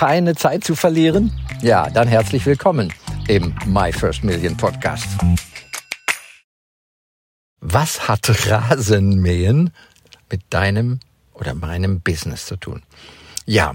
keine 0.00 0.34
Zeit 0.34 0.64
zu 0.64 0.76
verlieren? 0.76 1.30
Ja, 1.60 1.90
dann 1.90 2.08
herzlich 2.08 2.46
willkommen 2.46 2.90
im 3.28 3.54
My 3.66 3.92
First 3.92 4.24
Million 4.24 4.56
Podcast. 4.56 5.06
Was 7.60 8.08
hat 8.08 8.48
Rasenmähen 8.48 9.74
mit 10.30 10.40
deinem 10.48 11.00
oder 11.34 11.54
meinem 11.54 12.00
Business 12.00 12.46
zu 12.46 12.56
tun? 12.56 12.82
Ja, 13.44 13.74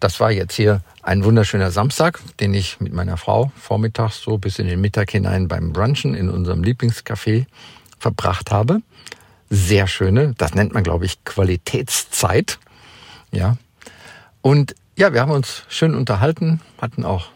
das 0.00 0.20
war 0.20 0.30
jetzt 0.30 0.54
hier 0.54 0.80
ein 1.02 1.22
wunderschöner 1.22 1.70
Samstag, 1.70 2.20
den 2.40 2.54
ich 2.54 2.80
mit 2.80 2.94
meiner 2.94 3.18
Frau 3.18 3.52
vormittags 3.54 4.22
so 4.22 4.38
bis 4.38 4.58
in 4.58 4.68
den 4.68 4.80
Mittag 4.80 5.10
hinein 5.10 5.48
beim 5.48 5.74
Brunchen 5.74 6.14
in 6.14 6.30
unserem 6.30 6.62
Lieblingscafé 6.62 7.44
verbracht 7.98 8.50
habe. 8.50 8.80
Sehr 9.50 9.86
schöne, 9.86 10.32
das 10.38 10.54
nennt 10.54 10.72
man, 10.72 10.82
glaube 10.82 11.04
ich, 11.04 11.22
Qualitätszeit. 11.24 12.58
Ja. 13.32 13.58
Und 14.40 14.74
ja, 15.02 15.12
wir 15.12 15.20
haben 15.20 15.32
uns 15.32 15.64
schön 15.68 15.96
unterhalten, 15.96 16.60
hatten 16.80 17.04
auch 17.04 17.30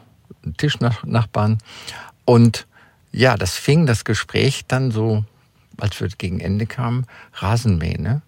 einen 0.44 0.56
Tischnachbarn. 0.56 1.58
Und 2.24 2.64
ja, 3.10 3.36
das 3.36 3.56
fing 3.56 3.86
das 3.86 4.04
Gespräch 4.04 4.66
dann 4.68 4.92
so, 4.92 5.24
als 5.76 6.00
wir 6.00 6.06
gegen 6.06 6.38
Ende 6.38 6.66
kamen, 6.66 7.08
Rasenmähen. 7.32 8.04
Ne? 8.04 8.22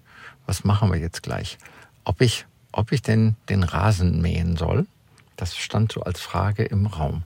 Was 0.47 0.65
machen 0.65 0.91
wir 0.91 0.99
jetzt 0.99 1.23
gleich? 1.23 1.57
Ob 2.03 2.21
ich, 2.21 2.47
ob 2.73 2.91
ich 2.91 3.01
denn 3.01 3.37
den 3.49 3.63
Rasen 3.63 4.21
mähen 4.21 4.57
soll? 4.57 4.89
Das 5.37 5.57
stand 5.57 5.93
so 5.93 6.03
als 6.03 6.21
Frage 6.21 6.65
im 6.65 6.87
Raum. 6.87 7.23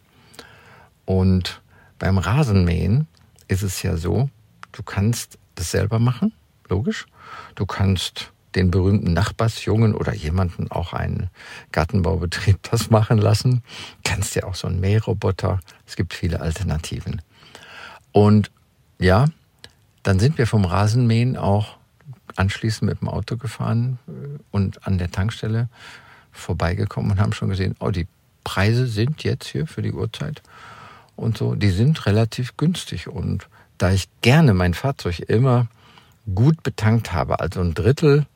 Und 1.06 1.62
beim 1.98 2.18
Rasenmähen 2.18 3.08
ist 3.48 3.62
es 3.62 3.82
ja 3.82 3.96
so, 3.96 4.28
du 4.72 4.82
kannst 4.82 5.38
das 5.54 5.70
selber 5.70 5.98
machen, 5.98 6.34
logisch. 6.68 7.06
Du 7.54 7.64
kannst 7.64 8.34
den 8.54 8.70
berühmten 8.70 9.12
Nachbarsjungen 9.12 9.94
oder 9.94 10.14
jemanden, 10.14 10.70
auch 10.70 10.92
einen 10.92 11.30
Gartenbaubetrieb, 11.72 12.58
das 12.70 12.90
machen 12.90 13.18
lassen. 13.18 13.62
Kannst 14.04 14.34
ja 14.34 14.44
auch 14.44 14.54
so 14.54 14.66
einen 14.66 14.80
Mähroboter. 14.80 15.60
Es 15.86 15.96
gibt 15.96 16.14
viele 16.14 16.40
Alternativen. 16.40 17.22
Und 18.12 18.50
ja, 18.98 19.26
dann 20.02 20.18
sind 20.18 20.38
wir 20.38 20.46
vom 20.46 20.64
Rasenmähen 20.64 21.36
auch 21.36 21.76
anschließend 22.36 22.88
mit 22.88 23.00
dem 23.00 23.08
Auto 23.08 23.36
gefahren 23.36 23.98
äh, 24.08 24.38
und 24.50 24.86
an 24.86 24.98
der 24.98 25.10
Tankstelle 25.10 25.68
vorbeigekommen 26.30 27.12
und 27.12 27.20
haben 27.20 27.32
schon 27.32 27.50
gesehen, 27.50 27.76
oh, 27.80 27.90
die 27.90 28.06
Preise 28.44 28.86
sind 28.86 29.22
jetzt 29.22 29.48
hier 29.48 29.66
für 29.66 29.82
die 29.82 29.92
Uhrzeit 29.92 30.42
und 31.16 31.38
so, 31.38 31.54
die 31.54 31.70
sind 31.70 32.06
relativ 32.06 32.56
günstig. 32.56 33.08
Und 33.08 33.48
da 33.78 33.92
ich 33.92 34.08
gerne 34.22 34.54
mein 34.54 34.74
Fahrzeug 34.74 35.20
immer 35.20 35.68
gut 36.34 36.62
betankt 36.62 37.12
habe, 37.12 37.40
also 37.40 37.60
ein 37.60 37.74
Drittel 37.74 38.26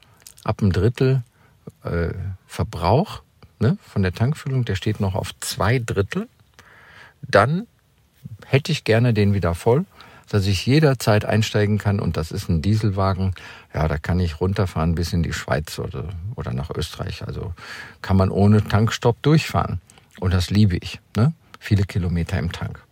ab 0.47 0.61
einem 0.61 0.73
Drittel 0.73 1.23
äh, 1.83 2.11
Verbrauch 2.47 3.23
ne, 3.59 3.79
von 3.83 4.03
der 4.03 4.13
Tankfüllung, 4.13 4.65
der 4.65 4.77
steht 4.77 5.01
noch 5.01 5.15
auf 5.15 5.39
zwei 5.41 5.79
Drittel, 5.79 6.29
dann 7.23 7.67
hätte 8.47 8.73
ich 8.73 8.85
gerne 8.85 9.13
den 9.13 9.35
wieder 9.35 9.55
voll, 9.55 9.85
dass 10.29 10.47
ich 10.47 10.65
jederzeit 10.67 11.25
einsteigen 11.25 11.79
kann 11.79 12.01
und 12.01 12.17
das 12.17 12.33
ist 12.33 12.49
ein 12.49 12.63
Dieselwagen. 12.63 13.35
Ja, 13.75 13.89
da 13.89 13.99
kann 13.99 14.21
ich 14.21 14.41
runterfahren 14.41 14.95
bis 14.95 15.13
in 15.13 15.23
die 15.23 15.33
Schweiz 15.33 15.79
oder, 15.79 16.09
oder 16.35 16.53
nach 16.53 16.71
Österreich. 16.71 17.27
Also 17.27 17.55
kann 18.03 18.17
man 18.17 18.31
ohne 18.31 18.65
Tankstopp 18.65 19.23
durchfahren. 19.23 19.81
Und 20.19 20.33
das 20.33 20.51
liebe 20.51 20.77
ich. 20.77 21.01
Ne? 21.17 21.33
Viele 21.61 21.85
Kilometer 21.85 22.39
im 22.39 22.53
Tank. 22.53 22.83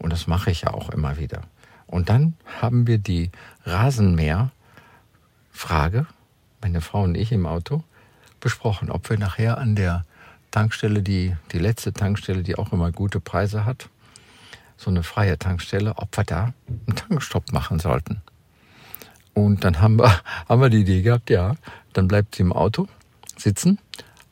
Und 0.00 0.12
das 0.12 0.26
mache 0.26 0.50
ich 0.50 0.62
ja 0.62 0.74
auch 0.74 0.90
immer 0.90 1.18
wieder. 1.18 1.42
Und 1.86 2.08
dann 2.08 2.34
haben 2.60 2.86
wir 2.86 2.98
die 2.98 3.30
Rasenmäher-Frage 3.64 6.06
meine 6.60 6.80
Frau 6.80 7.02
und 7.02 7.16
ich 7.16 7.32
im 7.32 7.46
Auto, 7.46 7.82
besprochen, 8.40 8.90
ob 8.90 9.08
wir 9.10 9.18
nachher 9.18 9.58
an 9.58 9.74
der 9.74 10.04
Tankstelle, 10.50 11.02
die, 11.02 11.36
die 11.52 11.58
letzte 11.58 11.92
Tankstelle, 11.92 12.42
die 12.42 12.56
auch 12.56 12.72
immer 12.72 12.90
gute 12.90 13.20
Preise 13.20 13.64
hat, 13.64 13.88
so 14.76 14.90
eine 14.90 15.02
freie 15.02 15.38
Tankstelle, 15.38 15.94
ob 15.96 16.16
wir 16.16 16.24
da 16.24 16.52
einen 16.68 16.96
Tankstopp 16.96 17.52
machen 17.52 17.78
sollten. 17.78 18.22
Und 19.34 19.64
dann 19.64 19.80
haben 19.80 19.98
wir, 19.98 20.20
haben 20.48 20.60
wir 20.60 20.70
die 20.70 20.80
Idee 20.80 21.02
gehabt, 21.02 21.30
ja, 21.30 21.54
dann 21.92 22.08
bleibt 22.08 22.34
sie 22.34 22.42
im 22.42 22.52
Auto 22.52 22.88
sitzen 23.36 23.78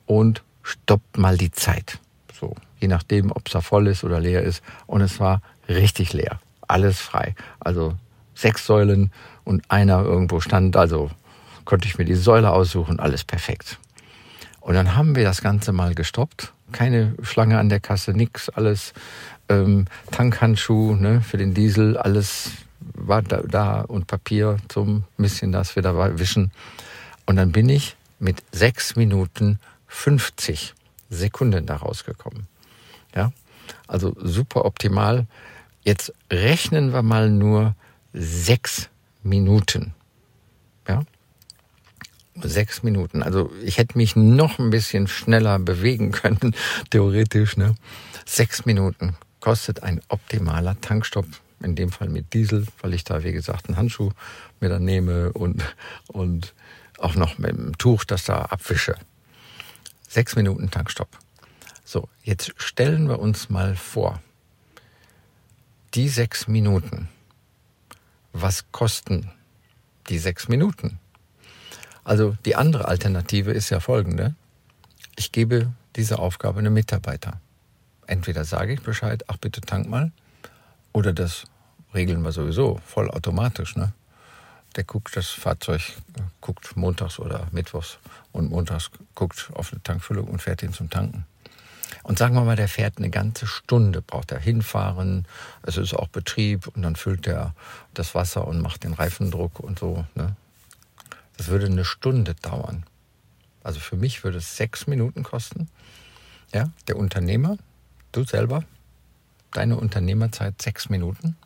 und 0.07 0.43
stoppt 0.63 1.19
mal 1.19 1.37
die 1.37 1.51
Zeit. 1.51 1.99
So, 2.33 2.55
je 2.79 2.89
nachdem, 2.89 3.31
ob 3.31 3.47
es 3.47 3.53
da 3.53 3.61
voll 3.61 3.87
ist 3.87 4.05
oder 4.05 4.21
leer 4.21 4.43
ist. 4.43 4.63
Und 4.87 5.01
es 5.01 5.19
war 5.19 5.43
richtig 5.69 6.13
leer. 6.13 6.41
Alles 6.67 7.01
frei. 7.01 7.35
Also 7.61 7.97
sechs 8.35 8.67
Säulen 8.67 9.13
und 9.45 9.71
einer 9.71 10.03
irgendwo 10.03 10.41
stand, 10.41 10.77
also 10.77 11.11
konnte 11.69 11.87
ich 11.87 11.99
mir 11.99 12.07
die 12.07 12.15
Säule 12.15 12.51
aussuchen, 12.51 12.99
alles 12.99 13.25
perfekt. 13.25 13.79
Und 14.63 14.73
dann 14.73 14.97
haben 14.97 15.15
wir 15.15 15.25
das 15.25 15.43
Ganze 15.43 15.73
mal 15.73 15.95
gestoppt. 15.95 16.55
Keine 16.73 17.15
Schlange 17.21 17.59
an 17.59 17.69
der 17.69 17.79
Kasse, 17.79 18.13
nix, 18.13 18.49
alles 18.49 18.95
ähm, 19.51 19.85
Tankhandschuh 20.11 20.95
ne, 20.95 21.21
für 21.21 21.37
den 21.37 21.53
Diesel, 21.53 21.99
alles 21.99 22.53
war 22.81 23.21
da, 23.21 23.43
da 23.43 23.83
und 23.83 24.07
Papier 24.07 24.57
zum 24.69 25.05
bisschen, 25.19 25.53
das 25.53 25.77
wir 25.77 25.83
da 25.83 26.19
wischen. 26.19 26.53
Und 27.27 27.37
dann 27.37 27.53
bin 27.53 27.69
ich 27.69 27.97
mit 28.19 28.43
sechs 28.51 28.97
Minuten 28.97 29.59
50 29.89 30.73
Sekunden 31.11 31.67
da 31.67 31.77
rausgekommen. 31.77 32.47
Ja, 33.15 33.31
also 33.87 34.17
super 34.19 34.65
optimal. 34.65 35.27
Jetzt 35.83 36.15
rechnen 36.33 36.95
wir 36.95 37.03
mal 37.03 37.29
nur 37.29 37.75
sechs 38.15 38.89
Minuten. 39.23 39.93
Ja, 40.89 41.05
sechs 42.43 42.83
Minuten. 42.83 43.23
Also 43.23 43.51
ich 43.63 43.79
hätte 43.79 43.99
mich 43.99 44.17
noch 44.17 44.59
ein 44.59 44.71
bisschen 44.71 45.09
schneller 45.09 45.59
bewegen 45.59 46.13
können, 46.13 46.55
theoretisch. 46.91 47.57
Ne? 47.57 47.75
Sechs 48.27 48.65
Minuten 48.65 49.17
kostet 49.41 49.83
ein 49.83 50.01
optimaler 50.09 50.81
Tankstopp, 50.81 51.27
in 51.63 51.75
dem 51.75 51.91
Fall 51.91 52.09
mit 52.09 52.35
Diesel, 52.35 52.67
weil 52.81 52.95
ich 52.95 53.05
da, 53.05 53.23
wie 53.25 53.33
gesagt, 53.33 53.69
einen 53.69 53.77
Handschuh 53.77 54.11
mir 54.61 54.69
dann 54.69 54.85
nehme 54.85 55.33
und, 55.33 55.63
und 56.09 56.55
auch 56.99 57.15
noch 57.15 57.39
mit 57.39 57.53
dem 57.53 57.77
Tuch 57.79 58.05
das 58.05 58.25
da 58.25 58.43
abwische. 58.43 58.97
Sechs 60.09 60.37
Minuten 60.37 60.71
Tankstopp. 60.71 61.09
So, 61.85 62.09
jetzt 62.23 62.53
stellen 62.57 63.09
wir 63.09 63.19
uns 63.19 63.49
mal 63.49 63.77
vor, 63.77 64.21
die 65.95 66.09
sechs 66.09 66.49
Minuten, 66.49 67.09
was 68.33 68.71
kosten 68.73 69.31
die 70.09 70.19
sechs 70.19 70.49
Minuten? 70.49 70.99
Also 72.09 72.39
die 72.47 72.57
andere 72.57 72.89
Alternative 72.89 73.53
ist 73.53 73.69
ja 73.69 73.81
folgende. 73.81 74.35
Ich 75.17 75.31
gebe 75.31 75.71
diese 75.95 76.19
Aufgabe 76.19 76.59
einem 76.59 76.73
Mitarbeiter. 76.73 77.39
Entweder 78.07 78.47
sage 78.47 78.73
ich 78.73 78.81
Bescheid, 78.81 79.25
ach 79.29 79.37
bitte 79.37 79.61
tank 79.61 79.91
mal, 79.91 80.11
oder 80.95 81.13
das 81.13 81.45
regeln 81.93 82.23
wir 82.23 82.33
sowieso 82.33 82.81
vollautomatisch. 82.87 83.77
Ne? 83.77 83.93
Der 84.77 84.85
guckt 84.85 85.19
das 85.19 85.27
Fahrzeug, 85.27 85.83
guckt 86.41 86.79
montags 86.79 87.19
oder 87.19 87.47
mittwochs 87.53 87.99
und 88.33 88.51
montags 88.51 88.91
guckt 89.15 89.51
auf 89.53 89.71
eine 89.71 89.83
Tankfüllung 89.83 90.29
und 90.29 90.41
fährt 90.41 90.63
ihn 90.63 90.73
zum 90.73 90.89
Tanken. 90.89 91.27
Und 92.05 92.19
sagen 92.19 92.35
wir 92.35 92.43
mal, 92.43 92.57
der 92.57 92.69
fährt 92.69 92.97
eine 92.97 93.11
ganze 93.11 93.47
Stunde, 93.47 94.01
braucht 94.01 94.33
er 94.33 94.39
hinfahren, 94.39 95.27
es 95.63 95.77
ist 95.77 95.93
auch 95.93 96.09
Betrieb 96.09 96.69
und 96.69 96.81
dann 96.81 96.97
füllt 96.97 97.27
er 97.27 97.55
das 97.93 98.15
Wasser 98.15 98.49
und 98.49 98.63
macht 98.63 98.85
den 98.85 98.95
Reifendruck 98.95 99.61
und 99.61 99.79
so. 99.79 100.07
Ne? 100.15 100.35
Das 101.39 101.49
würde 101.49 101.67
eine 101.67 101.85
Stunde 101.85 102.35
dauern. 102.35 102.85
Also 103.63 103.81
für 103.81 103.97
mich 103.97 104.25
würde 104.25 104.39
es 104.39 104.57
sechs 104.57 104.87
Minuten 104.87 105.23
kosten. 105.23 105.69
Ja, 106.53 106.71
der 106.89 106.97
Unternehmer, 106.97 107.57
du 108.13 108.25
selber, 108.25 108.65
deine 109.53 109.77
Unternehmerzeit 109.77 110.61
sechs 110.61 110.89
Minuten 110.89 111.37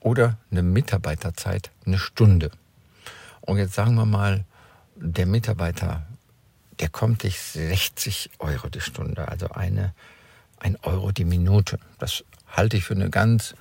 oder 0.00 0.36
eine 0.50 0.62
Mitarbeiterzeit 0.62 1.70
eine 1.86 1.98
Stunde. 1.98 2.50
Und 3.40 3.58
jetzt 3.58 3.74
sagen 3.74 3.94
wir 3.94 4.04
mal, 4.04 4.44
der 4.96 5.26
Mitarbeiter, 5.26 6.06
der 6.80 6.88
kommt 6.88 7.22
dich 7.22 7.40
60 7.40 8.30
Euro 8.38 8.68
die 8.68 8.80
Stunde, 8.80 9.28
also 9.28 9.48
eine, 9.50 9.94
ein 10.58 10.76
Euro 10.82 11.12
die 11.12 11.24
Minute. 11.24 11.78
Das 11.98 12.24
halte 12.48 12.76
ich 12.76 12.84
für 12.84 12.94
eine 12.94 13.10
ganz 13.10 13.54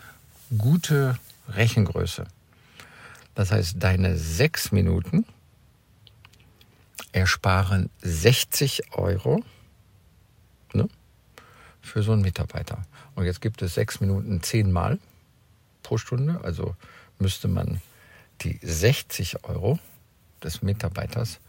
gute 0.57 1.17
Rechengröße. 1.49 2.25
Das 3.37 3.51
heißt, 3.51 3.75
deine 3.77 4.17
sechs 4.17 4.71
Minuten 4.71 5.23
ersparen 7.11 7.91
60 8.01 8.93
Euro 8.93 9.43
ne, 10.73 10.89
für 11.79 12.01
so 12.01 12.13
einen 12.13 12.23
Mitarbeiter. 12.23 12.81
Und 13.13 13.25
jetzt 13.25 13.39
gibt 13.39 13.61
es 13.61 13.75
sechs 13.75 13.99
Minuten 13.99 14.41
zehnmal 14.41 14.97
pro 15.83 15.99
Stunde. 15.99 16.41
Also 16.43 16.75
müsste 17.19 17.47
man 17.47 17.79
die 18.41 18.57
60 18.63 19.43
Euro 19.43 19.77
des 20.41 20.63
Mitarbeiters, 20.63 21.39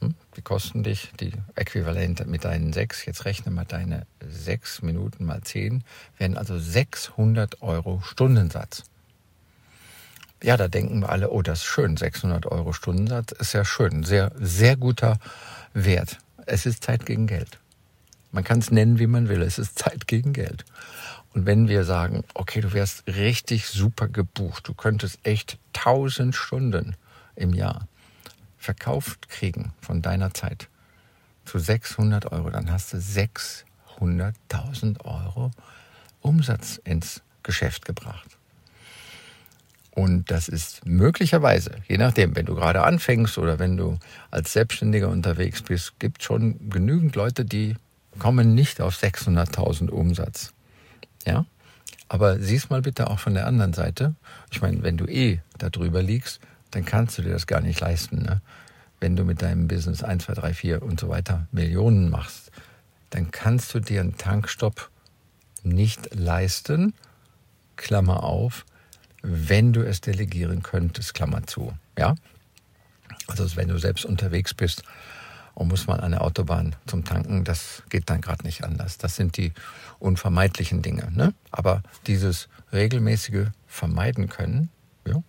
hm, 0.00 0.14
die 0.36 0.42
kosten 0.42 0.82
dich, 0.82 1.10
die 1.20 1.32
Äquivalente 1.54 2.26
mit 2.26 2.44
deinen 2.44 2.74
sechs, 2.74 3.06
jetzt 3.06 3.24
rechne 3.24 3.50
mal 3.50 3.64
deine 3.64 4.06
sechs 4.20 4.82
Minuten 4.82 5.24
mal 5.24 5.40
zehn, 5.40 5.84
werden 6.18 6.36
also 6.36 6.58
600 6.58 7.62
Euro 7.62 8.02
Stundensatz. 8.04 8.84
Ja, 10.42 10.56
da 10.56 10.68
denken 10.68 11.00
wir 11.00 11.08
alle, 11.08 11.30
oh, 11.30 11.42
das 11.42 11.60
ist 11.60 11.64
schön, 11.64 11.96
600 11.96 12.46
Euro 12.46 12.72
Stundensatz 12.72 13.32
ist 13.32 13.54
ja 13.54 13.64
schön, 13.64 14.04
sehr, 14.04 14.30
sehr 14.38 14.76
guter 14.76 15.18
Wert. 15.74 16.18
Es 16.46 16.64
ist 16.64 16.84
Zeit 16.84 17.04
gegen 17.06 17.26
Geld. 17.26 17.58
Man 18.30 18.44
kann 18.44 18.60
es 18.60 18.70
nennen, 18.70 19.00
wie 19.00 19.08
man 19.08 19.28
will. 19.28 19.42
Es 19.42 19.58
ist 19.58 19.76
Zeit 19.78 20.06
gegen 20.06 20.32
Geld. 20.32 20.64
Und 21.34 21.44
wenn 21.46 21.66
wir 21.68 21.84
sagen, 21.84 22.22
okay, 22.34 22.60
du 22.60 22.72
wärst 22.72 23.04
richtig 23.06 23.66
super 23.66 24.06
gebucht, 24.08 24.68
du 24.68 24.74
könntest 24.74 25.18
echt 25.24 25.58
tausend 25.72 26.36
Stunden 26.36 26.94
im 27.34 27.52
Jahr 27.52 27.88
verkauft 28.58 29.28
kriegen 29.28 29.72
von 29.80 30.02
deiner 30.02 30.32
Zeit 30.34 30.68
zu 31.44 31.58
600 31.58 32.30
Euro, 32.32 32.50
dann 32.50 32.70
hast 32.70 32.92
du 32.92 32.98
600.000 32.98 35.04
Euro 35.04 35.50
Umsatz 36.20 36.80
ins 36.84 37.22
Geschäft 37.42 37.84
gebracht. 37.84 38.37
Und 39.98 40.30
das 40.30 40.46
ist 40.46 40.86
möglicherweise, 40.86 41.72
je 41.88 41.98
nachdem, 41.98 42.36
wenn 42.36 42.46
du 42.46 42.54
gerade 42.54 42.84
anfängst 42.84 43.36
oder 43.36 43.58
wenn 43.58 43.76
du 43.76 43.98
als 44.30 44.52
Selbstständiger 44.52 45.08
unterwegs 45.08 45.60
bist, 45.62 45.98
gibt 45.98 46.22
schon 46.22 46.70
genügend 46.70 47.16
Leute, 47.16 47.44
die 47.44 47.74
kommen 48.16 48.54
nicht 48.54 48.80
auf 48.80 48.94
600.000 48.94 49.88
Umsatz. 49.90 50.52
Ja? 51.26 51.46
Aber 52.08 52.38
sieh's 52.38 52.70
mal 52.70 52.80
bitte 52.80 53.10
auch 53.10 53.18
von 53.18 53.34
der 53.34 53.48
anderen 53.48 53.72
Seite. 53.72 54.14
Ich 54.52 54.62
meine, 54.62 54.84
wenn 54.84 54.98
du 54.98 55.06
eh 55.06 55.40
da 55.58 55.68
drüber 55.68 56.00
liegst, 56.00 56.38
dann 56.70 56.84
kannst 56.84 57.18
du 57.18 57.22
dir 57.22 57.32
das 57.32 57.48
gar 57.48 57.60
nicht 57.60 57.80
leisten. 57.80 58.22
Ne? 58.22 58.40
Wenn 59.00 59.16
du 59.16 59.24
mit 59.24 59.42
deinem 59.42 59.66
Business 59.66 60.04
1, 60.04 60.26
2, 60.26 60.34
3, 60.34 60.54
4 60.54 60.82
und 60.84 61.00
so 61.00 61.08
weiter 61.08 61.48
Millionen 61.50 62.08
machst, 62.08 62.52
dann 63.10 63.32
kannst 63.32 63.74
du 63.74 63.80
dir 63.80 64.02
einen 64.02 64.16
Tankstopp 64.16 64.90
nicht 65.64 66.14
leisten, 66.14 66.94
Klammer 67.74 68.22
auf, 68.22 68.64
wenn 69.22 69.72
du 69.72 69.82
es 69.82 70.00
delegieren 70.00 70.62
könntest, 70.62 71.14
Klammer 71.14 71.46
zu. 71.46 71.72
Ja? 71.98 72.14
Also 73.26 73.56
wenn 73.56 73.68
du 73.68 73.78
selbst 73.78 74.04
unterwegs 74.04 74.54
bist 74.54 74.82
und 75.54 75.68
musst 75.68 75.88
mal 75.88 76.00
an 76.00 76.12
der 76.12 76.22
Autobahn 76.22 76.76
zum 76.86 77.04
Tanken, 77.04 77.44
das 77.44 77.82
geht 77.88 78.08
dann 78.10 78.20
gerade 78.20 78.44
nicht 78.44 78.64
anders. 78.64 78.98
Das 78.98 79.16
sind 79.16 79.36
die 79.36 79.52
unvermeidlichen 79.98 80.82
Dinge. 80.82 81.10
Ne? 81.12 81.34
Aber 81.50 81.82
dieses 82.06 82.48
regelmäßige 82.72 83.48
Vermeiden 83.66 84.28
können, 84.28 84.70
ja, 85.06 85.22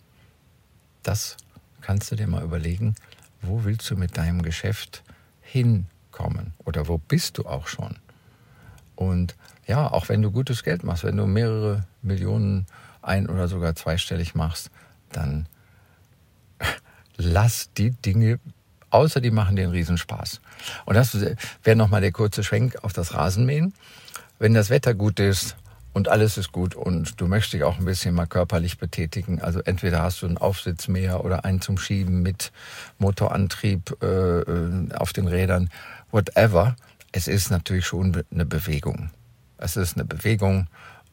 das 1.03 1.37
kannst 1.81 2.11
du 2.11 2.15
dir 2.15 2.27
mal 2.27 2.43
überlegen, 2.43 2.95
wo 3.41 3.63
willst 3.63 3.89
du 3.89 3.95
mit 3.95 4.17
deinem 4.17 4.41
Geschäft 4.41 5.03
hinkommen 5.41 6.53
oder 6.65 6.87
wo 6.87 6.97
bist 6.97 7.37
du 7.37 7.45
auch 7.45 7.67
schon? 7.67 7.95
Und 8.95 9.35
ja, 9.65 9.89
auch 9.91 10.09
wenn 10.09 10.21
du 10.21 10.29
gutes 10.29 10.63
Geld 10.63 10.83
machst, 10.83 11.03
wenn 11.03 11.15
du 11.15 11.25
mehrere 11.25 11.85
Millionen 12.01 12.65
ein- 13.09 13.27
oder 13.27 13.47
sogar 13.47 13.75
zweistellig 13.75 14.35
machst, 14.35 14.71
dann 15.11 15.47
lass 17.17 17.71
die 17.73 17.91
Dinge, 17.91 18.39
außer 18.89 19.21
die 19.21 19.31
machen 19.31 19.57
einen 19.59 19.71
Riesenspaß. 19.71 20.41
Und 20.85 20.95
das 20.95 21.17
wäre 21.63 21.75
nochmal 21.75 22.01
der 22.01 22.11
kurze 22.11 22.43
Schwenk 22.43 22.83
auf 22.83 22.93
das 22.93 23.13
Rasenmähen. 23.13 23.73
Wenn 24.39 24.53
das 24.53 24.69
Wetter 24.69 24.93
gut 24.93 25.19
ist 25.19 25.57
und 25.93 26.07
alles 26.07 26.37
ist 26.37 26.51
gut 26.51 26.75
und 26.75 27.19
du 27.19 27.27
möchtest 27.27 27.53
dich 27.53 27.63
auch 27.63 27.77
ein 27.77 27.85
bisschen 27.85 28.15
mal 28.15 28.25
körperlich 28.25 28.77
betätigen, 28.77 29.41
also 29.41 29.59
entweder 29.59 30.01
hast 30.01 30.21
du 30.21 30.27
einen 30.27 30.37
Aufsitzmäher 30.37 31.25
oder 31.25 31.43
einen 31.43 31.61
zum 31.61 31.77
Schieben 31.77 32.21
mit 32.21 32.51
Motorantrieb 32.99 34.01
äh, 34.01 34.39
äh 34.41 34.93
auf 34.93 35.11
den 35.11 35.27
Rädern, 35.27 35.69
whatever, 36.11 36.75
es 37.11 37.27
ist 37.27 37.49
natürlich 37.49 37.85
schon 37.85 38.23
eine 38.31 38.45
Bewegung. 38.45 39.09
Es 39.57 39.75
ist 39.75 39.97
eine 39.97 40.05
Bewegung 40.05 40.67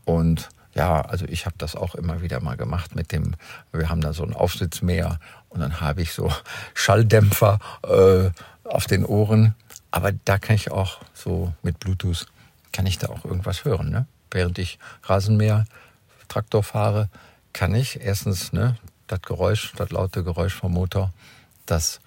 und 0.05 0.51
ja, 0.77 1.01
also 1.01 1.25
ich 1.27 1.47
habe 1.47 1.57
das 1.59 1.75
auch 1.75 1.95
immer 1.95 2.21
wieder 2.21 2.41
mal 2.41 2.57
gemacht 2.57 2.95
mit 2.95 3.11
dem, 3.11 3.35
wir 3.73 3.89
haben 3.89 4.03
da 4.03 4.13
so 4.13 4.23
ein 4.25 4.35
Aufsitzmäher 4.35 5.19
und 5.49 5.61
dann 5.61 5.81
habe 5.81 6.03
ich 6.03 6.13
so 6.13 6.31
Schalldämpfer 6.75 7.59
äh, 7.83 8.31
auf 8.69 8.87
den 8.87 9.05
Ohren. 9.05 9.55
Aber 9.91 10.13
da 10.13 10.37
kann 10.39 10.57
ich 10.57 10.71
auch 10.71 11.01
so 11.15 11.55
mit 11.63 11.81
Bluetooth, 11.81 12.27
kann 12.73 12.85
ich 12.85 12.99
da 12.99 13.09
auch 13.09 13.25
irgendwas 13.25 13.65
hören. 13.65 13.89
Ne? 13.89 14.07
Während 14.31 14.59
ich 14.59 14.79
Rasenmäher, 15.05 15.65
Traktor 16.29 16.63
fahre, 16.63 17.09
kann 17.55 17.75
ich 17.75 18.01
erstens 18.03 18.53
ne, 18.53 18.77
das 19.07 19.23
Geräusch, 19.23 19.73
das 19.77 19.91
laute 19.91 20.25
Geräusch 20.25 20.55
vom 20.55 20.73
Motor, 20.73 21.13
das 21.65 22.01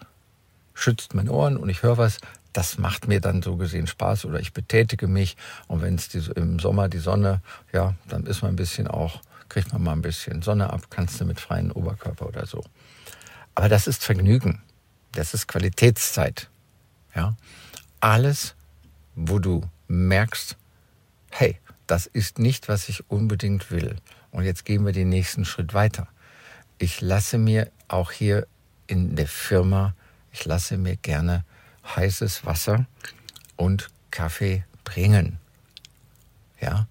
schützt 0.76 1.16
meine 1.16 1.32
Ohren 1.32 1.58
und 1.58 1.70
ich 1.70 1.82
höre 1.82 1.98
was 1.98 2.20
das 2.54 2.78
macht 2.78 3.08
mir 3.08 3.22
dann 3.22 3.42
so 3.42 3.58
gesehen 3.58 3.88
Spaß 3.88 4.26
oder 4.26 4.40
ich 4.40 4.54
betätige 4.54 5.08
mich. 5.08 5.38
Und 5.68 5.82
wenn 5.82 5.96
es 5.96 6.14
im 6.14 6.60
Sommer 6.60 6.90
die 6.90 7.00
Sonne, 7.00 7.42
ja, 7.72 7.96
dann 8.08 8.26
ist 8.26 8.42
man 8.42 8.54
ein 8.54 8.56
bisschen 8.56 8.88
auch, 8.88 9.22
kriegt 9.50 9.72
man 9.72 9.84
mal 9.84 9.94
ein 9.94 10.02
bisschen 10.02 10.42
Sonne 10.42 10.72
ab, 10.72 10.90
kannst 10.90 11.20
du 11.22 11.26
mit 11.26 11.40
freiem 11.40 11.72
Oberkörper 11.72 12.28
oder 12.28 12.46
so. 12.46 12.64
Aber 13.56 13.70
das 13.70 13.88
ist 13.88 14.04
Vergnügen. 14.04 14.62
Das 15.12 15.34
ist 15.34 15.48
Qualitätszeit. 15.48 16.50
Ja. 17.16 17.36
Alles, 18.00 18.56
wo 19.16 19.40
du 19.40 19.64
merkst, 19.88 20.56
hey, 21.32 21.58
das 21.88 22.06
ist 22.06 22.40
nicht, 22.40 22.70
was 22.70 22.90
ich 22.90 23.10
unbedingt 23.10 23.72
will. 23.72 23.96
Und 24.32 24.44
jetzt 24.44 24.66
gehen 24.66 24.86
wir 24.86 24.94
den 24.94 25.10
nächsten 25.10 25.46
Schritt 25.46 25.74
weiter. 25.74 26.08
Ich 26.78 27.02
lasse 27.02 27.38
mir 27.38 27.72
auch 27.88 28.12
hier 28.12 28.48
in 28.88 29.16
der 29.16 29.28
Firma, 29.28 29.96
ich 30.32 30.46
lasse 30.46 30.78
mir 30.78 30.96
gerne 30.96 31.44
heißes 31.86 32.46
Wasser 32.46 32.86
und 33.56 33.90
Kaffee 34.12 34.64
bringen. 34.84 35.40
Ja, 36.62 36.88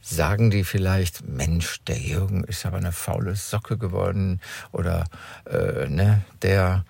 sagen 0.00 0.50
die 0.50 0.64
vielleicht, 0.64 1.26
Mensch, 1.26 1.80
der 1.84 1.98
Jürgen 1.98 2.44
ist 2.44 2.64
aber 2.64 2.76
eine 2.76 2.92
faule 2.92 3.34
Socke 3.36 3.76
geworden 3.76 4.40
oder 4.72 5.04
äh, 5.46 5.88
ne, 5.88 6.22
der 6.42 6.84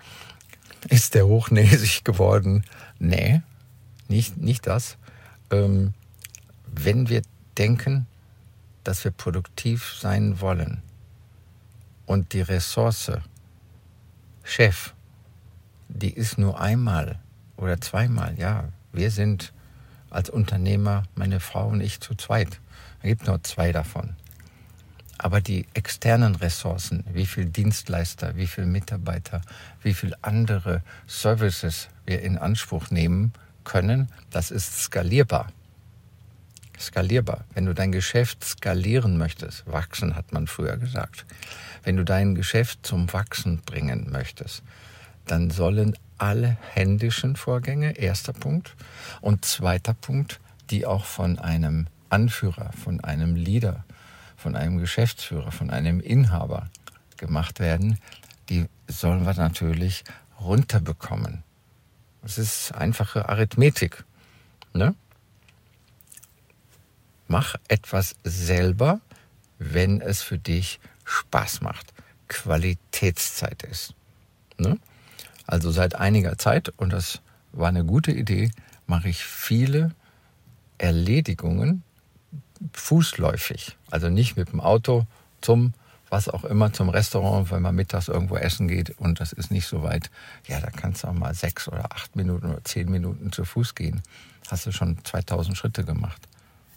ist 0.89 1.15
der 1.15 1.27
hochnäsig 1.27 2.05
geworden. 2.05 2.65
Nee, 2.99 3.43
nicht, 4.09 4.37
nicht 4.37 4.67
das. 4.67 4.99
Ähm, 5.51 5.95
wenn 6.67 7.09
wir 7.09 7.23
denken, 7.57 8.07
dass 8.85 9.05
wir 9.05 9.11
produktiv 9.11 9.97
sein 9.99 10.41
wollen 10.41 10.83
und 12.05 12.33
die 12.33 12.43
Ressource 12.43 13.13
Chef, 14.45 14.95
die 15.89 16.13
ist 16.13 16.39
nur 16.39 16.61
einmal 16.61 17.19
oder 17.57 17.81
zweimal, 17.81 18.39
ja. 18.39 18.65
Wir 18.93 19.11
sind 19.11 19.53
als 20.11 20.31
Unternehmer, 20.31 21.05
meine 21.15 21.41
Frau 21.41 21.69
und 21.69 21.81
ich, 21.81 22.01
zu 22.01 22.15
zweit. 22.15 22.61
Es 23.03 23.09
gibt 23.09 23.27
nur 23.27 23.43
zwei 23.43 23.73
davon. 23.73 24.17
Aber 25.19 25.41
die 25.41 25.67
externen 25.75 26.35
Ressourcen, 26.37 27.05
wie 27.13 27.27
viel 27.27 27.47
Dienstleister, 27.47 28.37
wie 28.37 28.47
viel 28.47 28.67
Mitarbeiter, 28.67 29.41
wie 29.83 29.95
viel 29.95 30.15
andere 30.23 30.83
Services 31.07 31.89
wir 32.05 32.21
in 32.21 32.37
Anspruch 32.37 32.91
nehmen 32.91 33.33
können, 33.65 34.09
das 34.31 34.51
ist 34.51 34.83
skalierbar. 34.83 35.49
Skalierbar. 36.79 37.45
Wenn 37.55 37.65
du 37.65 37.75
dein 37.75 37.93
Geschäft 37.93 38.45
skalieren 38.45 39.17
möchtest, 39.17 39.67
wachsen 39.67 40.15
hat 40.15 40.33
man 40.33 40.47
früher 40.47 40.77
gesagt, 40.77 41.25
wenn 41.83 41.97
du 41.97 42.05
dein 42.05 42.35
Geschäft 42.35 42.81
zum 42.87 43.11
Wachsen 43.13 43.63
bringen 43.65 44.11
möchtest, 44.11 44.63
dann 45.27 45.51
sollen 45.51 45.97
alle 46.19 46.57
händischen 46.73 47.37
Vorgänge, 47.37 47.99
erster 47.99 48.33
Punkt. 48.33 48.75
Und 49.21 49.45
zweiter 49.45 49.95
Punkt, 49.95 50.41
die 50.71 50.87
auch 50.87 51.05
von 51.05 51.39
einem 51.39 51.89
Anführer, 52.09 52.73
von 52.73 53.01
einem 53.03 53.35
Leader, 53.35 53.85
von 54.37 54.57
einem 54.57 54.79
Geschäftsführer, 54.79 55.51
von 55.51 55.71
einem 55.71 56.01
Inhaber 56.01 56.71
gemacht 57.17 57.61
werden, 57.61 57.99
die 58.49 58.67
sollen 58.87 59.27
wir 59.27 59.35
natürlich 59.35 60.05
runterbekommen. 60.41 61.43
Das 62.23 62.39
ist 62.39 62.73
einfache 62.73 63.29
Arithmetik. 63.29 64.05
Ne? 64.73 64.95
Mach 67.29 67.57
etwas 67.69 68.15
selber, 68.25 69.01
wenn 69.59 70.01
es 70.01 70.23
für 70.23 70.39
dich 70.39 70.79
Spaß 71.05 71.61
macht, 71.63 71.93
Qualitätszeit 72.29 73.63
ist. 73.63 73.95
Ne? 74.59 74.79
Also 75.47 75.71
seit 75.71 75.95
einiger 75.95 76.39
Zeit, 76.39 76.73
und 76.77 76.93
das 76.93 77.21
war 77.53 77.69
eine 77.69 77.85
gute 77.85 78.13
Idee, 78.13 78.51
mache 78.87 79.09
ich 79.09 79.25
viele 79.25 79.93
Erledigungen 80.79 81.83
fußläufig. 82.73 83.77
Also 83.91 84.09
nicht 84.09 84.37
mit 84.37 84.53
dem 84.53 84.61
Auto 84.61 85.07
zum, 85.41 85.73
was 86.09 86.29
auch 86.29 86.45
immer, 86.45 86.73
zum 86.73 86.89
Restaurant, 86.89 87.51
wenn 87.51 87.63
man 87.63 87.75
mittags 87.75 88.09
irgendwo 88.09 88.37
essen 88.37 88.69
geht 88.69 88.91
und 88.99 89.21
das 89.21 89.33
ist 89.33 89.51
nicht 89.51 89.67
so 89.67 89.83
weit. 89.83 90.11
Ja, 90.47 90.61
da 90.61 90.71
kannst 90.71 91.05
du 91.05 91.09
auch 91.09 91.13
mal 91.13 91.35
sechs 91.35 91.69
oder 91.69 91.93
acht 91.93 92.17
Minuten 92.17 92.47
oder 92.47 92.65
zehn 92.65 92.91
Minuten 92.91 93.33
zu 93.33 93.45
Fuß 93.45 93.75
gehen. 93.75 94.03
Hast 94.49 94.67
du 94.67 94.73
schon 94.73 94.99
2000 95.05 95.57
Schritte 95.57 95.85
gemacht 95.85 96.23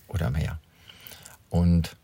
oder 0.07 0.29
mehr. 0.29 0.59
Und 1.49 1.95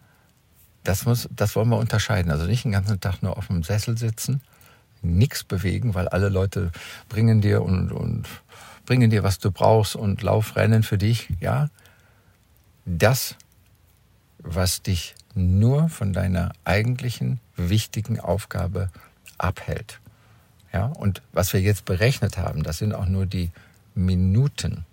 das 0.83 1.05
muss, 1.05 1.27
das 1.31 1.55
wollen 1.55 1.69
wir 1.69 1.77
unterscheiden. 1.77 2.31
Also 2.31 2.45
nicht 2.45 2.63
den 2.63 2.71
ganzen 2.71 2.99
Tag 2.99 3.21
nur 3.21 3.37
auf 3.37 3.47
dem 3.47 3.63
Sessel 3.63 3.97
sitzen 3.97 4.41
nichts 5.05 5.43
bewegen, 5.43 5.93
weil 5.93 6.07
alle 6.07 6.29
Leute 6.29 6.71
bringen 7.09 7.41
dir 7.41 7.61
und, 7.61 7.91
und 7.91 8.27
bringen 8.85 9.09
dir, 9.09 9.23
was 9.23 9.39
du 9.39 9.51
brauchst 9.51 9.95
und 9.95 10.21
Laufrennen 10.21 10.83
für 10.83 10.97
dich, 10.97 11.29
ja. 11.39 11.69
Das, 12.85 13.35
was 14.37 14.83
dich 14.83 15.15
nur 15.33 15.89
von 15.89 16.13
deiner 16.13 16.51
eigentlichen 16.63 17.39
wichtigen 17.55 18.19
Aufgabe 18.19 18.89
abhält. 19.37 19.99
Ja, 20.71 20.87
und 20.87 21.21
was 21.33 21.53
wir 21.53 21.61
jetzt 21.61 21.85
berechnet 21.85 22.37
haben, 22.37 22.63
das 22.63 22.77
sind 22.77 22.93
auch 22.93 23.07
nur 23.07 23.25
die 23.25 23.51
Minuten. 23.95 24.85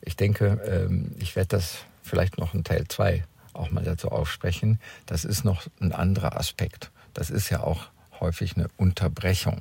ich 0.00 0.16
denke, 0.16 0.60
ähm, 0.64 1.10
ich 1.18 1.34
werde 1.34 1.48
das 1.48 1.78
vielleicht 2.02 2.38
noch 2.38 2.54
in 2.54 2.62
Teil 2.62 2.86
2 2.86 3.24
auch 3.52 3.70
mal 3.70 3.84
dazu 3.84 4.10
aufsprechen. 4.10 4.78
Das 5.06 5.24
ist 5.24 5.44
noch 5.44 5.66
ein 5.80 5.92
anderer 5.92 6.36
Aspekt. 6.36 6.90
Das 7.14 7.30
ist 7.30 7.50
ja 7.50 7.62
auch 7.62 7.86
häufig 8.24 8.56
eine 8.56 8.68
Unterbrechung. 8.78 9.60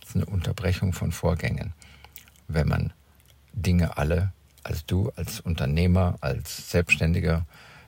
Das 0.00 0.10
ist 0.10 0.16
eine 0.16 0.24
Unterbrechung 0.24 0.94
von 0.94 1.12
Vorgängen. 1.12 1.74
Wenn 2.48 2.68
man 2.68 2.92
Dinge 3.52 3.98
alle, 3.98 4.32
als 4.64 4.86
du, 4.86 5.12
als 5.16 5.40
Unternehmer, 5.40 6.16
als 6.22 6.70
Selbstständiger, 6.70 7.44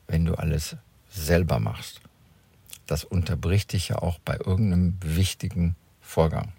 wenn 0.07 0.27
du 0.27 0.35
alles 0.35 0.77
selber 1.09 1.59
machst, 1.59 2.03
das 2.87 3.05
unterbricht 3.05 3.73
dich 3.73 3.89
ja 3.89 3.97
auch 3.97 4.19
bei 4.19 4.37
irgendeinem 4.37 4.99
wichtigen 5.01 5.75
Vorgang. 6.03 6.53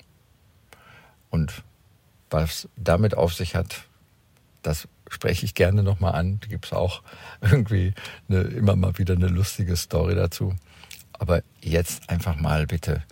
Und 1.29 1.63
was 2.31 2.67
damit 2.75 3.15
auf 3.15 3.35
sich 3.35 3.53
hat, 3.53 3.85
das 4.63 4.87
spreche 5.07 5.45
ich 5.45 5.53
gerne 5.53 5.83
nochmal 5.83 6.15
an. 6.15 6.39
Da 6.39 6.47
gibt 6.47 6.65
es 6.65 6.73
auch 6.73 7.03
irgendwie 7.41 7.93
eine, 8.27 8.41
immer 8.41 8.75
mal 8.75 8.97
wieder 8.97 9.13
eine 9.13 9.27
lustige 9.27 9.75
Story 9.75 10.15
dazu. 10.15 10.55
Aber 11.13 11.43
jetzt 11.61 12.09
einfach 12.09 12.37
mal 12.37 12.65
bitte 12.65 13.03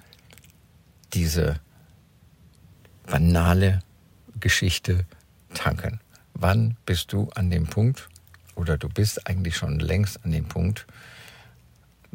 diese 1.13 1.59
banale 3.05 3.79
Geschichte 4.39 5.05
tanken. 5.53 5.99
Wann 6.33 6.77
bist 6.85 7.13
du 7.13 7.29
an 7.35 7.49
dem 7.49 7.67
Punkt, 7.67 8.09
oder 8.55 8.77
du 8.77 8.89
bist 8.89 9.27
eigentlich 9.27 9.57
schon 9.57 9.79
längst 9.79 10.23
an 10.23 10.31
dem 10.31 10.45
Punkt, 10.45 10.85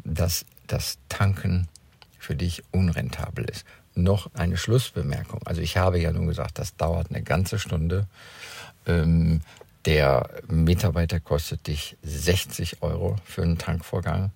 dass 0.03 0.45
das 0.67 0.97
Tanken 1.09 1.67
für 2.17 2.35
dich 2.35 2.63
unrentabel 2.71 3.45
ist. 3.45 3.65
Noch 3.95 4.33
eine 4.33 4.57
Schlussbemerkung. 4.57 5.41
Also 5.45 5.61
ich 5.61 5.77
habe 5.77 5.99
ja 5.99 6.11
nun 6.11 6.27
gesagt, 6.27 6.59
das 6.59 6.75
dauert 6.75 7.09
eine 7.09 7.23
ganze 7.23 7.59
Stunde. 7.59 8.07
Ähm, 8.85 9.41
der 9.85 10.29
Mitarbeiter 10.47 11.19
kostet 11.19 11.67
dich 11.67 11.97
60 12.03 12.81
Euro 12.81 13.15
für 13.25 13.41
einen 13.41 13.57
Tankvorgang. 13.57 14.31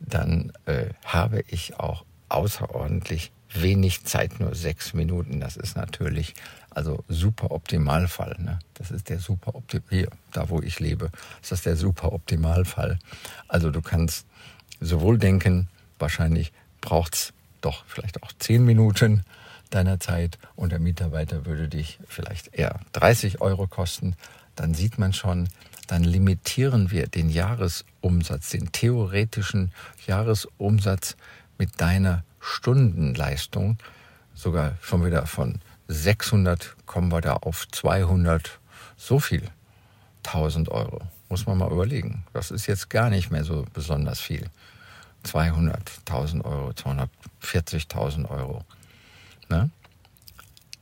Dann 0.00 0.52
äh, 0.66 0.86
habe 1.04 1.44
ich 1.48 1.78
auch 1.78 2.04
außerordentlich 2.28 3.32
wenig 3.54 4.04
Zeit, 4.04 4.40
nur 4.40 4.54
sechs 4.54 4.94
Minuten. 4.94 5.40
Das 5.40 5.56
ist 5.56 5.76
natürlich 5.76 6.34
also 6.70 7.04
super 7.08 7.50
Optimalfall. 7.52 8.36
Ne? 8.38 8.58
Das 8.74 8.90
ist 8.90 9.08
der 9.08 9.20
super 9.20 9.54
Optimal, 9.54 9.86
hier, 9.90 10.08
da 10.32 10.48
wo 10.48 10.60
ich 10.60 10.80
lebe, 10.80 11.10
ist 11.40 11.52
das 11.52 11.62
der 11.62 11.76
super 11.76 12.12
Optimalfall. 12.12 12.98
Also 13.48 13.70
du 13.70 13.80
kannst 13.80 14.26
sowohl 14.80 15.18
denken, 15.18 15.68
wahrscheinlich 15.98 16.52
braucht 16.80 17.14
es 17.14 17.32
doch 17.60 17.84
vielleicht 17.86 18.22
auch 18.22 18.32
zehn 18.38 18.64
Minuten 18.64 19.24
deiner 19.70 19.98
Zeit 19.98 20.38
und 20.56 20.72
der 20.72 20.78
Mitarbeiter 20.78 21.46
würde 21.46 21.68
dich 21.68 21.98
vielleicht 22.08 22.54
eher 22.54 22.80
30 22.92 23.40
Euro 23.40 23.66
kosten, 23.66 24.14
dann 24.56 24.74
sieht 24.74 24.98
man 24.98 25.12
schon, 25.12 25.48
dann 25.86 26.04
limitieren 26.04 26.90
wir 26.90 27.06
den 27.06 27.28
Jahresumsatz, 27.28 28.50
den 28.50 28.72
theoretischen 28.72 29.72
Jahresumsatz 30.06 31.16
mit 31.58 31.80
deiner 31.80 32.24
Stundenleistung 32.44 33.78
sogar 34.34 34.74
schon 34.82 35.04
wieder 35.04 35.26
von 35.26 35.60
600 35.88 36.76
kommen 36.86 37.10
wir 37.10 37.20
da 37.20 37.34
auf 37.34 37.66
200, 37.68 38.58
so 38.96 39.18
viel, 39.18 39.42
1000 40.26 40.68
Euro. 40.68 41.00
Muss 41.28 41.46
man 41.46 41.58
mal 41.58 41.72
überlegen. 41.72 42.24
Das 42.32 42.50
ist 42.50 42.66
jetzt 42.66 42.90
gar 42.90 43.10
nicht 43.10 43.30
mehr 43.30 43.44
so 43.44 43.64
besonders 43.72 44.20
viel. 44.20 44.48
200.000 45.24 46.44
Euro, 46.44 46.70
240.000 46.70 48.28
Euro. 48.28 48.64
Ne? 49.48 49.70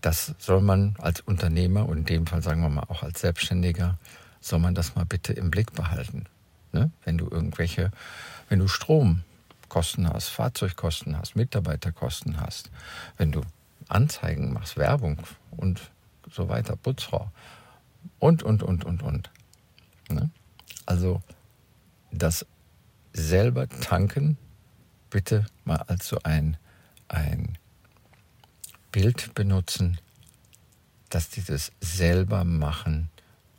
Das 0.00 0.34
soll 0.38 0.60
man 0.60 0.96
als 0.98 1.20
Unternehmer 1.20 1.88
und 1.88 1.98
in 1.98 2.04
dem 2.06 2.26
Fall 2.26 2.42
sagen 2.42 2.62
wir 2.62 2.68
mal 2.68 2.86
auch 2.88 3.04
als 3.04 3.20
Selbstständiger, 3.20 3.98
soll 4.40 4.58
man 4.58 4.74
das 4.74 4.96
mal 4.96 5.04
bitte 5.04 5.32
im 5.32 5.50
Blick 5.50 5.72
behalten. 5.74 6.24
Ne? 6.72 6.90
Wenn 7.04 7.18
du 7.18 7.28
irgendwelche, 7.30 7.92
wenn 8.48 8.58
du 8.58 8.66
Stromkosten 9.72 10.12
hast, 10.12 10.28
Fahrzeugkosten 10.28 11.16
hast, 11.16 11.34
Mitarbeiterkosten 11.34 12.40
hast, 12.40 12.70
wenn 13.16 13.32
du 13.32 13.40
Anzeigen 13.88 14.52
machst, 14.52 14.76
Werbung 14.76 15.16
und 15.50 15.80
so 16.30 16.48
weiter, 16.50 16.76
Putzfrau 16.76 17.30
und, 18.18 18.42
und, 18.42 18.62
und, 18.62 18.84
und, 18.84 19.02
und. 19.02 19.30
Ne? 20.10 20.30
Also 20.84 21.22
das 22.10 22.44
selber 23.14 23.66
tanken 23.68 24.36
bitte 25.08 25.46
mal 25.64 25.82
als 25.86 26.06
so 26.06 26.18
ein, 26.22 26.58
ein 27.08 27.56
Bild 28.90 29.34
benutzen, 29.34 29.98
dass 31.08 31.30
dieses 31.30 31.72
selber 31.80 32.44
machen 32.44 33.10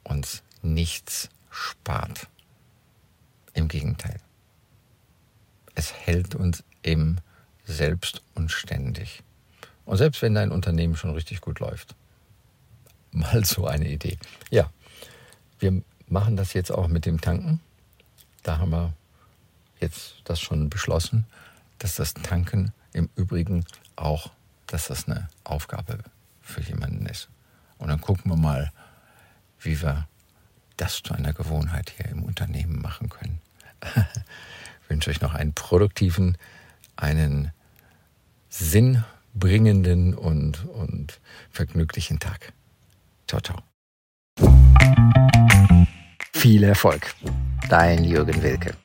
uns 0.03 0.43
nichts 0.61 1.29
spart. 1.49 2.27
Im 3.55 3.67
Gegenteil. 3.67 4.19
Es 5.75 5.93
hält 5.93 6.35
uns 6.35 6.63
im 6.81 7.17
Selbst 7.65 8.21
und 8.35 8.51
ständig. 8.51 9.23
Und 9.85 9.97
selbst 9.97 10.21
wenn 10.21 10.35
dein 10.35 10.51
Unternehmen 10.51 10.95
schon 10.95 11.13
richtig 11.13 11.41
gut 11.41 11.59
läuft. 11.59 11.95
Mal 13.11 13.45
so 13.45 13.67
eine 13.67 13.89
Idee. 13.89 14.17
Ja, 14.49 14.71
wir 15.59 15.81
machen 16.07 16.35
das 16.35 16.53
jetzt 16.53 16.71
auch 16.71 16.87
mit 16.87 17.05
dem 17.05 17.21
Tanken. 17.21 17.59
Da 18.43 18.57
haben 18.57 18.71
wir 18.71 18.93
jetzt 19.79 20.15
das 20.23 20.39
schon 20.39 20.69
beschlossen, 20.69 21.25
dass 21.79 21.95
das 21.95 22.13
Tanken 22.13 22.73
im 22.93 23.09
Übrigen 23.15 23.65
auch, 23.95 24.31
dass 24.67 24.87
das 24.87 25.07
eine 25.07 25.29
Aufgabe 25.43 25.99
für 26.41 26.61
jemanden 26.61 27.05
ist. 27.05 27.29
Und 27.77 27.89
dann 27.89 28.01
gucken 28.01 28.31
wir 28.31 28.37
mal, 28.37 28.71
wie 29.59 29.81
wir 29.81 30.07
das 30.77 31.03
zu 31.03 31.13
einer 31.13 31.33
Gewohnheit 31.33 31.91
hier 31.95 32.07
im 32.07 32.23
Unternehmen 32.23 32.81
machen 32.81 33.09
können. 33.09 33.41
ich 34.93 34.95
wünsche 34.95 35.09
euch 35.09 35.21
noch 35.21 35.33
einen 35.33 35.53
produktiven, 35.53 36.37
einen 36.95 37.51
sinnbringenden 38.49 40.13
und, 40.13 40.65
und 40.65 41.19
vergnüglichen 41.49 42.19
Tag. 42.19 42.53
Ciao, 43.27 43.41
ciao. 43.41 43.57
Viel 46.33 46.63
Erfolg. 46.63 47.15
Dein 47.69 48.03
Jürgen 48.03 48.43
Wilke. 48.43 48.75